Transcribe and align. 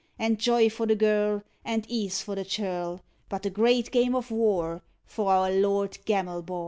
And 0.17 0.39
joy 0.39 0.67
for 0.67 0.87
the 0.87 0.95
girl, 0.95 1.43
And 1.63 1.85
ease 1.87 2.23
for 2.23 2.33
the 2.33 2.43
churl! 2.43 3.01
But 3.29 3.43
the 3.43 3.51
great 3.51 3.91
game 3.91 4.15
of 4.15 4.31
war 4.31 4.81
For 5.05 5.31
our 5.31 5.51
lord 5.51 5.99
Gamelbar, 6.07 6.45
Gamelbar! 6.47 6.59